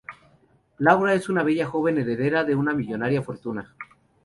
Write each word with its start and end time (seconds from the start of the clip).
Laura 0.79 1.13
es 1.13 1.29
una 1.29 1.43
bella 1.43 1.67
joven 1.67 1.99
heredera 1.99 2.43
de 2.43 2.55
una 2.55 2.73
millonaria 2.73 3.21
fortuna. 3.21 3.75